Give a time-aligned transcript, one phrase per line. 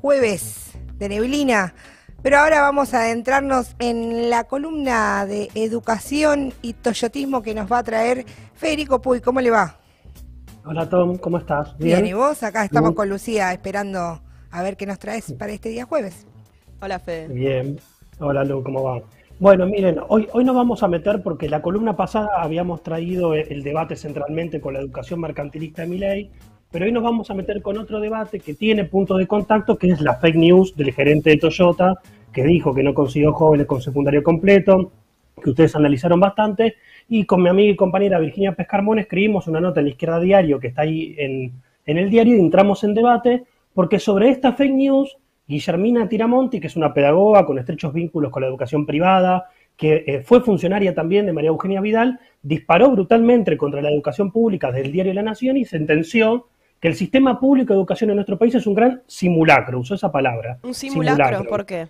[0.00, 1.74] jueves de neblina,
[2.22, 7.78] pero ahora vamos a adentrarnos en la columna de educación y toyotismo que nos va
[7.78, 9.20] a traer Federico Puy.
[9.20, 9.78] ¿Cómo le va?
[10.64, 11.78] Hola Tom, ¿cómo estás?
[11.78, 12.42] Bien, ¿y vos?
[12.42, 14.20] Acá estamos con Lucía esperando
[14.50, 16.26] a ver qué nos traes para este día jueves.
[16.82, 17.28] Hola Fede.
[17.28, 17.78] Bien,
[18.18, 19.00] hola Lu, ¿cómo va?
[19.38, 23.62] Bueno, miren, hoy, hoy nos vamos a meter porque la columna pasada habíamos traído el
[23.62, 26.32] debate centralmente con la educación mercantilista de mi ley,
[26.70, 29.88] pero hoy nos vamos a meter con otro debate que tiene punto de contacto, que
[29.88, 32.00] es la fake news del gerente de Toyota,
[32.32, 34.92] que dijo que no consiguió jóvenes con secundario completo,
[35.42, 36.76] que ustedes analizaron bastante,
[37.08, 40.60] y con mi amiga y compañera Virginia Pescarmón escribimos una nota en la izquierda diario
[40.60, 41.52] que está ahí en,
[41.86, 43.42] el diario y entramos en debate,
[43.74, 45.16] porque sobre esta fake news,
[45.48, 50.20] Guillermina Tiramonti, que es una pedagoga con estrechos vínculos con la educación privada, que eh,
[50.22, 55.14] fue funcionaria también de María Eugenia Vidal, disparó brutalmente contra la educación pública del diario
[55.14, 56.46] La Nación y sentenció
[56.80, 60.10] que el sistema público de educación en nuestro país es un gran simulacro, usó esa
[60.10, 60.58] palabra.
[60.62, 61.44] ¿Un simulacro?
[61.44, 61.88] ¿Por qué?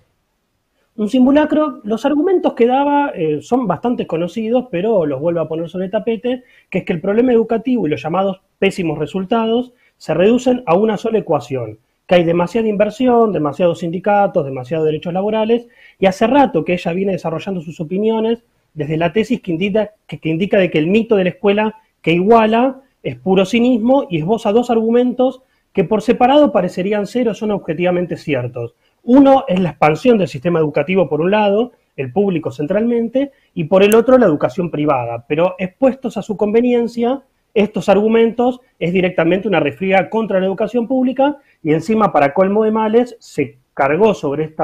[0.96, 5.68] Un simulacro, los argumentos que daba eh, son bastante conocidos, pero los vuelvo a poner
[5.68, 10.12] sobre el tapete, que es que el problema educativo y los llamados pésimos resultados se
[10.12, 15.68] reducen a una sola ecuación, que hay demasiada inversión, demasiados sindicatos, demasiados derechos laborales,
[16.00, 18.42] y hace rato que ella viene desarrollando sus opiniones
[18.74, 21.76] desde la tesis que indica, que, que indica de que el mito de la escuela
[22.02, 27.34] que iguala es puro cinismo y esboza dos argumentos que por separado parecerían ser o
[27.34, 28.74] son objetivamente ciertos.
[29.02, 33.82] Uno es la expansión del sistema educativo por un lado, el público centralmente, y por
[33.82, 35.24] el otro la educación privada.
[35.28, 37.22] Pero expuestos a su conveniencia,
[37.54, 42.70] estos argumentos es directamente una refriega contra la educación pública y encima, para colmo de
[42.70, 44.54] males, se cargó sobre,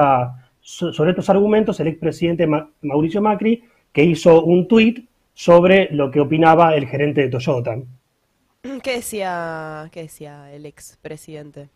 [0.61, 2.47] sobre estos argumentos el expresidente
[2.81, 7.77] Mauricio Macri, que hizo un tuit sobre lo que opinaba el gerente de Toyota.
[8.83, 11.69] ¿Qué decía, qué decía el expresidente?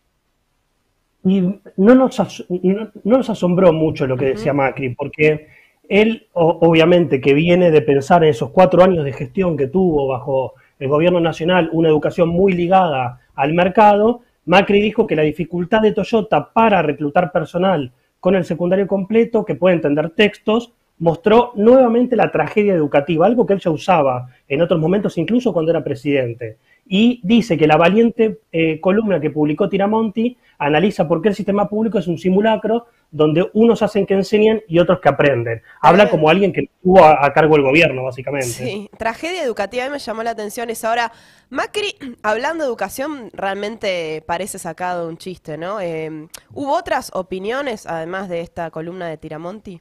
[1.24, 1.40] Y
[1.76, 5.46] no nos, no, nos asombró mucho lo que decía Macri, porque
[5.88, 10.54] él, obviamente, que viene de pensar en esos cuatro años de gestión que tuvo bajo
[10.80, 15.92] el gobierno nacional, una educación muy ligada al mercado, Macri dijo que la dificultad de
[15.92, 22.32] Toyota para reclutar personal con el secundario completo, que puede entender textos, mostró nuevamente la
[22.32, 27.20] tragedia educativa, algo que él ya usaba en otros momentos, incluso cuando era presidente y
[27.22, 31.98] dice que la valiente eh, columna que publicó Tiramonti analiza por qué el sistema público
[31.98, 35.62] es un simulacro donde unos hacen que enseñen y otros que aprenden.
[35.80, 38.48] Habla como alguien que estuvo a, cargo del gobierno, básicamente.
[38.48, 40.88] Sí, tragedia educativa, a me llamó la atención eso.
[40.88, 41.12] Ahora,
[41.50, 45.80] Macri, hablando de educación, realmente parece sacado un chiste, ¿no?
[45.80, 49.80] Eh, ¿Hubo otras opiniones, además de esta columna de Tiramonti?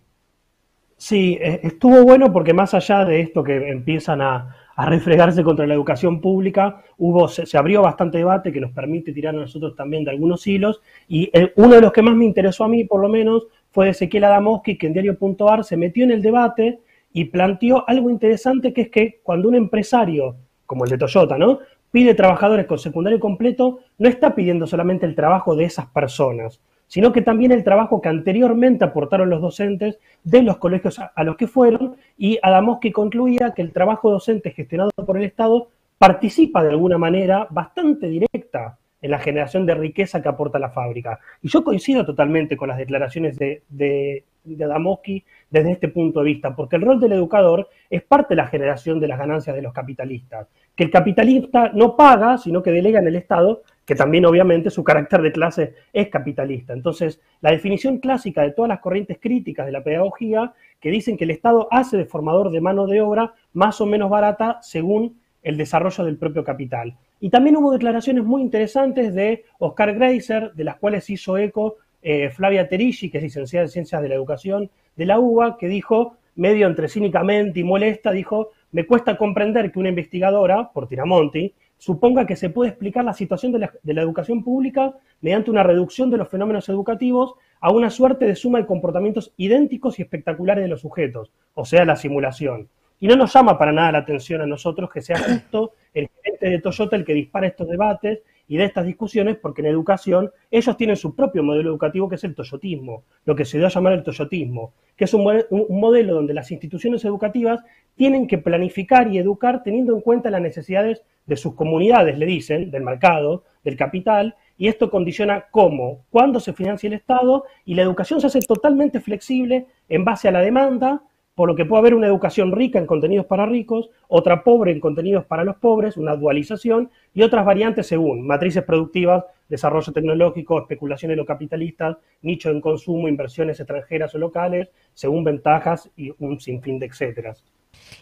[1.02, 5.66] Sí, eh, estuvo bueno porque más allá de esto que empiezan a, a refregarse contra
[5.66, 10.04] la educación pública, hubo, se, abrió bastante debate que nos permite tirar a nosotros también
[10.04, 13.10] de algunos hilos, y uno de los que más me interesó a mí, por lo
[13.10, 18.12] menos, fue Ezequiel Adamoski, que en Diario.ar se metió en el debate y planteó algo
[18.12, 20.36] interesante, que es que cuando un empresario,
[20.68, 21.62] como el de Toyota, ¿no?
[21.90, 26.62] pide trabajadores con secundario completo, no está pidiendo solamente el trabajo de esas personas,
[26.92, 31.38] sino que también el trabajo que anteriormente aportaron los docentes de los colegios a, los
[31.38, 36.72] que fueron, y Adamowski concluía que el trabajo docente gestionado por el Estado participa de
[36.72, 41.18] alguna manera bastante directa en la generación de riqueza que aporta la fábrica.
[41.42, 44.26] Y yo coincido totalmente con las declaraciones de, de,
[44.62, 48.48] Adamowski desde este punto de vista, porque el rol del educador es parte de la
[48.48, 50.50] generación de las ganancias de los capitalistas.
[50.76, 54.84] Que el capitalista no paga, sino que delega en el Estado que también obviamente su
[54.84, 56.74] carácter de clase es capitalista.
[56.74, 61.24] Entonces, la definición clásica de todas las corrientes críticas de la pedagogía que dicen que
[61.24, 65.58] el Estado hace de formador de mano de obra más o menos barata según el
[65.58, 66.96] desarrollo del propio capital.
[67.20, 72.30] Y también hubo declaraciones muy interesantes de Oscar Greiser, de las cuales hizo eco eh,
[72.30, 76.18] Flavia Terigi, que es licenciada en Ciencias de la Educación de la UBA, que dijo,
[76.36, 82.28] medio entre cínicamente y molesta, dijo, me cuesta comprender que una investigadora, por Tiramonti, suponga
[82.28, 86.30] que se puede explicar la situación de la, educación pública mediante una reducción de los
[86.30, 91.32] fenómenos educativos a una suerte de suma de comportamientos idénticos y espectaculares de los sujetos,
[91.56, 92.70] o sea, la simulación.
[93.00, 96.50] Y no nos llama para nada la atención a nosotros que sea justo el gerente
[96.52, 100.78] de Toyota el que dispara estos debates y de estas discusiones, porque en educación ellos
[100.78, 103.94] tienen su propio modelo educativo que es el toyotismo, lo que se dio a llamar
[103.94, 105.24] el toyotismo, que es un,
[105.70, 107.64] modelo donde las instituciones educativas
[107.96, 112.72] tienen que planificar y educar teniendo en cuenta las necesidades de sus comunidades, le dicen,
[112.72, 117.84] del mercado, del capital, y esto condiciona cómo, cuándo se financia el Estado, y la
[117.84, 121.04] educación se hace totalmente flexible en base a la demanda,
[121.36, 124.80] por lo que puede haber una educación rica en contenidos para ricos, otra pobre en
[124.80, 131.12] contenidos para los pobres, una dualización, y otras variantes según matrices productivas, desarrollo tecnológico, especulación
[131.12, 136.80] en lo capitalista, nicho en consumo, inversiones extranjeras o locales, según ventajas y un sinfín
[136.80, 137.44] de etcéteras.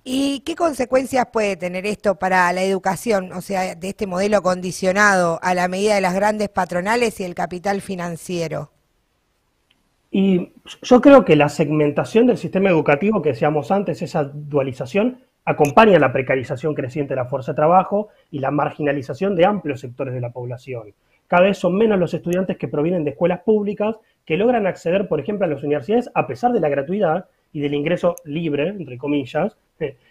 [0.04, 5.40] ¿Y qué consecuencias puede tener esto para la educación, o sea, de este modelo condicionado
[5.42, 8.72] a la medida de las grandes patronales y el capital financiero?
[10.12, 16.00] Y yo creo que la segmentación del sistema educativo que decíamos antes, esa dualización, acompaña
[16.00, 20.22] la precarización creciente de la fuerza de trabajo y la marginalización de amplios sectores de
[20.22, 20.94] la población.
[21.28, 25.20] Cada vez son menos los estudiantes que provienen de escuelas públicas que logran acceder, por
[25.20, 29.58] ejemplo, a las universidades a pesar de la gratuidad y del ingreso libre, entre comillas,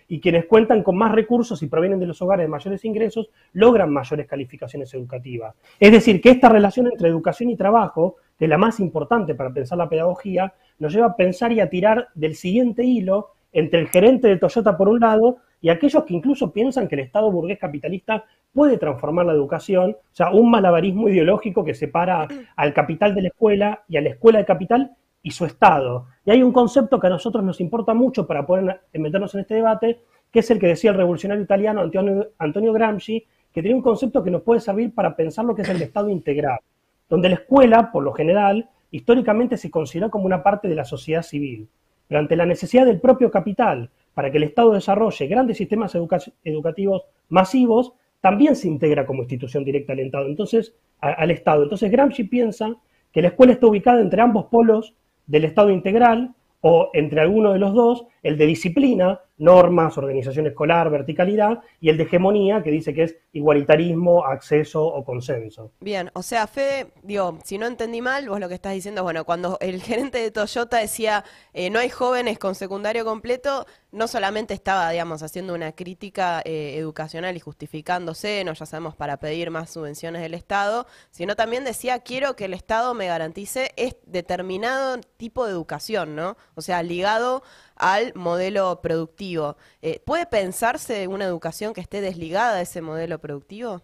[0.08, 3.92] y quienes cuentan con más recursos y provienen de los hogares de mayores ingresos logran
[3.92, 5.54] mayores calificaciones educativas.
[5.78, 9.52] Es decir, que esta relación entre educación y trabajo, que es la más importante para
[9.52, 13.88] pensar la pedagogía, nos lleva a pensar y a tirar del siguiente hilo entre el
[13.88, 17.58] gerente de Toyota por un lado y aquellos que incluso piensan que el Estado burgués
[17.58, 23.22] capitalista puede transformar la educación, o sea, un malabarismo ideológico que separa al capital de
[23.22, 26.06] la escuela y a la escuela de capital y su Estado.
[26.24, 29.54] Y hay un concepto que a nosotros nos importa mucho para poder meternos en este
[29.54, 30.00] debate,
[30.30, 34.22] que es el que decía el revolucionario italiano Antonio, Antonio Gramsci, que tiene un concepto
[34.22, 36.60] que nos puede servir para pensar lo que es el Estado integral,
[37.08, 41.22] donde la escuela, por lo general, históricamente se considera como una parte de la sociedad
[41.22, 41.68] civil,
[42.06, 47.02] pero ante la necesidad del propio capital para que el Estado desarrolle grandes sistemas educativos
[47.28, 50.26] masivos, también se integra como institución directa al Estado.
[50.26, 51.62] Entonces, al Estado.
[51.62, 52.74] Entonces Gramsci piensa
[53.12, 54.94] que la escuela está ubicada entre ambos polos
[55.28, 60.90] del Estado integral o entre alguno de los dos, el de disciplina, normas, organización escolar,
[60.90, 65.70] verticalidad, y el de hegemonía, que dice que es igualitarismo, acceso o consenso.
[65.80, 69.24] Bien, o sea, Fede, digo, si no entendí mal, vos lo que estás diciendo, bueno,
[69.24, 74.54] cuando el gerente de Toyota decía eh, no hay jóvenes con secundario completo, no solamente
[74.54, 79.70] estaba, digamos, haciendo una crítica eh, educacional y justificándose, no ya sabemos, para pedir más
[79.70, 85.46] subvenciones del Estado, sino también decía quiero que el Estado me garantice este determinado tipo
[85.46, 86.36] de educación, ¿no?
[86.54, 87.42] O sea, ligado
[87.76, 89.56] al modelo productivo.
[89.82, 93.82] Eh, ¿Puede pensarse una educación que esté desligada de ese modelo productivo?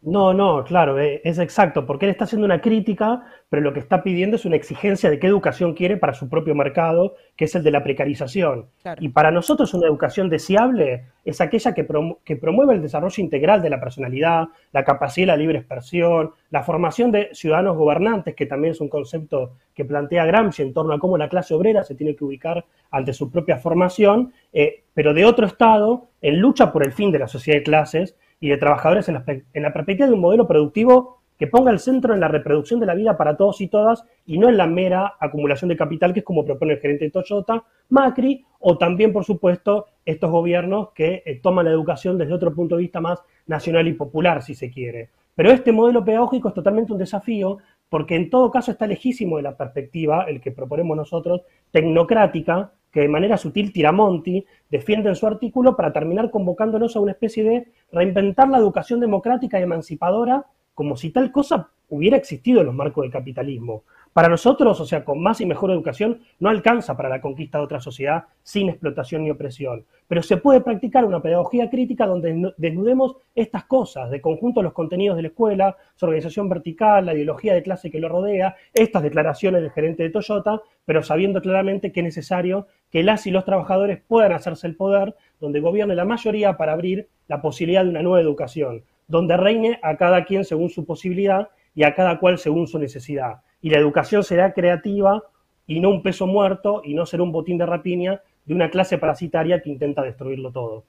[0.00, 3.80] No, no, claro, eh, es exacto, porque él está haciendo una crítica, pero lo que
[3.80, 7.54] está pidiendo es una exigencia de qué educación quiere para su propio mercado, que es
[7.56, 8.66] el de la precarización.
[9.00, 11.84] Y para nosotros una educación deseable es aquella que,
[12.24, 16.62] que promueve el desarrollo integral de la personalidad, la capacidad de la libre expresión, la
[16.62, 21.00] formación de ciudadanos gobernantes, que también es un concepto que plantea Gramsci en torno a
[21.00, 25.24] cómo la clase obrera se tiene que ubicar ante su propia formación, eh, pero de
[25.24, 29.08] otro Estado, en lucha por el fin de la sociedad de clases, y de trabajadores
[29.08, 32.86] en la, perspectiva de un modelo productivo que ponga el centro en la reproducción de
[32.86, 36.20] la vida para todos y todas y no en la mera acumulación de capital, que
[36.20, 41.22] es como propone el gerente de Toyota, Macri, o también, por supuesto, estos gobiernos que
[41.24, 44.70] eh, toman la educación desde otro punto de vista más nacional y popular, si se
[44.70, 45.10] quiere.
[45.36, 47.58] Pero este modelo pedagógico es totalmente un desafío
[47.88, 53.00] porque en todo caso está lejísimo de la perspectiva, el que proponemos nosotros, tecnocrática, que
[53.00, 57.72] de manera sutil Tiramonti defiende en su artículo para terminar convocándonos a una especie de
[57.92, 63.02] reinventar la educación democrática y emancipadora como si tal cosa hubiera existido en los marcos
[63.02, 63.84] del capitalismo.
[64.12, 67.64] Para nosotros, o sea, con más y mejor educación, no alcanza para la conquista de
[67.64, 69.84] otra sociedad sin explotación ni opresión.
[70.08, 75.16] Pero se puede practicar una pedagogía crítica donde desnudemos estas cosas, de conjunto los contenidos
[75.16, 79.62] de la escuela, su organización vertical, la ideología de clase que lo rodea, estas declaraciones
[79.62, 84.00] del gerente de Toyota, pero sabiendo claramente que es necesario que las y los trabajadores
[84.06, 88.20] puedan hacerse el poder, donde gobierne la mayoría para abrir la posibilidad de una nueva
[88.20, 92.78] educación, donde reine a cada quien según su posibilidad y a cada cual según su
[92.78, 95.22] necesidad y la educación será creativa
[95.66, 98.98] y no un peso muerto y no será un botín de rapiña de una clase
[98.98, 100.84] parasitaria que intenta destruirlo todo.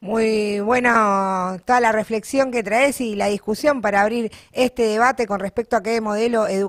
[0.00, 5.40] Muy bueno toda la reflexión que traes y la discusión para abrir este debate con
[5.40, 6.66] respecto a qué modelo educativo